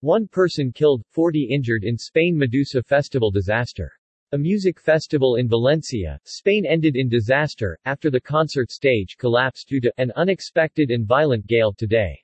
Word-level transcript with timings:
One 0.00 0.28
person 0.28 0.72
killed, 0.72 1.02
40 1.10 1.44
injured 1.44 1.82
in 1.82 1.96
Spain 1.96 2.36
Medusa 2.36 2.82
Festival 2.82 3.30
disaster. 3.30 3.90
A 4.32 4.38
music 4.38 4.78
festival 4.78 5.36
in 5.36 5.48
Valencia, 5.48 6.20
Spain 6.24 6.66
ended 6.66 6.96
in 6.96 7.08
disaster, 7.08 7.78
after 7.86 8.10
the 8.10 8.20
concert 8.20 8.70
stage 8.70 9.16
collapsed 9.16 9.68
due 9.68 9.80
to 9.80 9.92
an 9.96 10.12
unexpected 10.16 10.90
and 10.90 11.06
violent 11.06 11.46
gale 11.46 11.72
today. 11.72 12.22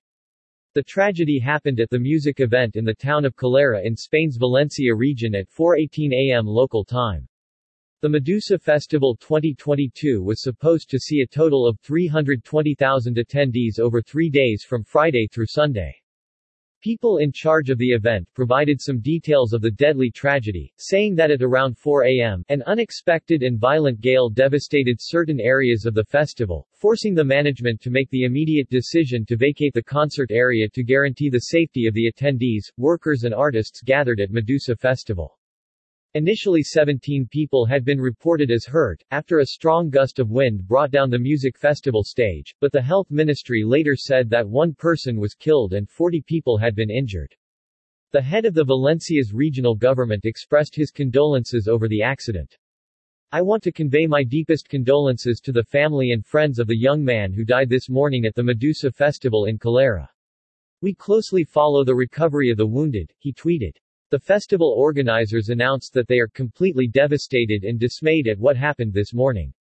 The 0.75 0.83
tragedy 0.83 1.39
happened 1.39 1.81
at 1.81 1.89
the 1.89 1.99
music 1.99 2.41
event 2.41 2.77
in 2.77 2.85
the 2.85 2.95
town 2.95 3.25
of 3.25 3.37
Cullera 3.37 3.83
in 3.83 3.97
Spain's 3.97 4.37
Valencia 4.37 4.95
region 4.95 5.35
at 5.35 5.49
4.18 5.49 6.13
am 6.13 6.45
local 6.45 6.85
time. 6.85 7.27
The 8.03 8.11
Medusa 8.11 8.59
Festival 8.59 9.17
2022 9.17 10.23
was 10.23 10.43
supposed 10.43 10.91
to 10.91 10.99
see 10.99 11.23
a 11.23 11.27
total 11.27 11.67
of 11.67 11.81
320,000 11.81 13.17
attendees 13.17 13.79
over 13.79 14.03
three 14.03 14.29
days 14.29 14.63
from 14.63 14.85
Friday 14.85 15.27
through 15.33 15.47
Sunday. 15.47 16.02
People 16.83 17.19
in 17.19 17.31
charge 17.31 17.71
of 17.71 17.79
the 17.79 17.93
event 17.93 18.27
provided 18.35 18.81
some 18.81 18.99
details 18.99 19.53
of 19.53 19.63
the 19.63 19.71
deadly 19.71 20.11
tragedy, 20.11 20.73
saying 20.79 21.15
that 21.15 21.31
at 21.31 21.41
around 21.41 21.79
4 21.79 22.07
a.m., 22.07 22.45
an 22.49 22.61
unexpected 22.67 23.45
and 23.45 23.57
violent 23.57 24.01
gale 24.01 24.29
devastated 24.29 24.97
certain 25.01 25.39
areas 25.39 25.87
of 25.87 25.95
the 25.95 26.03
festival, 26.03 26.67
forcing 26.75 27.15
the 27.15 27.25
management 27.25 27.81
to 27.83 27.91
make 27.91 28.11
the 28.11 28.25
immediate 28.25 28.69
decision 28.69 29.25
to 29.27 29.37
vacate 29.37 29.73
the 29.75 29.83
concert 29.85 30.33
area 30.33 30.69
to 30.71 30.83
guarantee 30.83 31.31
the 31.31 31.39
safety 31.39 31.87
of 31.87 31.95
the 31.95 32.11
attendees, 32.11 32.73
workers 32.77 33.23
and 33.23 33.33
artists 33.33 33.81
gathered 33.83 34.19
at 34.19 34.33
Medusa 34.33 34.75
Festival. 34.75 35.39
Initially 36.15 36.63
17 36.63 37.27
people 37.31 37.65
had 37.65 37.87
been 37.87 37.99
reported 37.99 38.51
as 38.51 38.67
hurt, 38.67 39.03
after 39.13 39.39
a 39.39 39.47
strong 39.47 39.89
gust 39.89 40.19
of 40.19 40.29
wind 40.29 40.69
brought 40.69 40.91
down 40.91 41.09
the 41.09 41.19
music 41.19 41.57
festival 41.57 42.05
stage, 42.05 42.55
but 42.61 42.71
the 42.71 42.83
health 42.83 43.11
ministry 43.11 43.65
later 43.65 43.97
said 43.97 44.29
that 44.29 44.47
one 44.47 44.75
person 44.75 45.19
was 45.19 45.33
killed 45.33 45.73
and 45.73 45.89
40 45.89 46.21
people 46.27 46.59
had 46.59 46.75
been 46.75 46.91
injured. 46.91 47.35
The 48.11 48.21
head 48.21 48.45
of 48.45 48.53
the 48.53 48.63
Valencia's 48.63 49.33
regional 49.33 49.75
government 49.75 50.27
expressed 50.27 50.77
his 50.77 50.91
condolences 50.91 51.67
over 51.67 51.89
the 51.89 52.03
accident. 52.03 52.59
I 53.31 53.41
want 53.41 53.63
to 53.63 53.73
convey 53.73 54.07
my 54.07 54.23
deepest 54.23 54.69
condolences 54.69 55.41
to 55.41 55.53
the 55.53 55.65
family 55.65 56.11
and 56.11 56.27
friends 56.27 56.59
of 56.59 56.67
the 56.67 56.77
young 56.77 57.03
man 57.03 57.33
who 57.33 57.43
died 57.43 57.71
this 57.71 57.89
morning 57.89 58.27
at 58.27 58.35
the 58.35 58.43
Medusa 58.43 58.93
Festival 58.93 59.47
in 59.47 59.59
Cullera. 59.59 60.11
We 60.83 60.93
closely 60.93 61.45
follow 61.45 61.85
the 61.85 61.95
recovery 61.95 62.51
of 62.51 62.59
the 62.59 62.67
wounded, 62.67 63.11
he 63.19 63.33
tweeted. 63.33 63.79
The 64.13 64.21
festival 64.21 64.75
organizers 64.77 65.49
announced 65.49 65.95
that 65.95 66.07
they 66.07 66.19
are 66.19 66.29
completely 66.29 66.87
devastated 66.87 67.65
and 67.65 67.81
dismayed 67.81 68.29
at 68.29 68.39
what 68.39 68.59
happened 68.59 68.93
this 68.93 69.15
morning. 69.15 69.55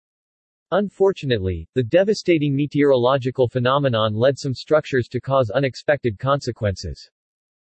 Unfortunately, 0.71 1.69
the 1.73 1.83
devastating 1.83 2.53
meteorological 2.53 3.47
phenomenon 3.47 4.13
led 4.13 4.37
some 4.37 4.53
structures 4.53 5.07
to 5.07 5.21
cause 5.21 5.51
unexpected 5.51 6.19
consequences. 6.19 7.09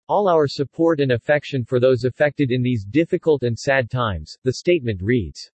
All 0.07 0.29
our 0.29 0.47
support 0.47 1.01
and 1.01 1.11
affection 1.11 1.65
for 1.65 1.81
those 1.81 2.05
affected 2.05 2.53
in 2.53 2.63
these 2.63 2.85
difficult 2.85 3.43
and 3.43 3.59
sad 3.59 3.91
times, 3.91 4.39
the 4.45 4.53
statement 4.53 5.03
reads. 5.03 5.51